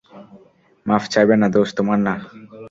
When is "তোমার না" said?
1.77-2.13